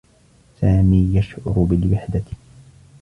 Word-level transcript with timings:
سامي 0.61 1.09
يشعر 1.15 1.41
بالوحدة. 1.69 2.23